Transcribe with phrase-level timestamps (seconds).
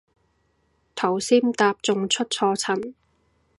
[0.95, 2.95] 頭先搭仲出錯層